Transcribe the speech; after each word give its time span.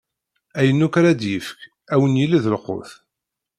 Ayen 0.59 0.85
akk 0.85 0.95
ara 0.99 1.19
d-ifk, 1.19 1.59
ad 1.93 1.97
wen-yili 1.99 2.39
d 2.43 2.45
lqut. 2.55 2.91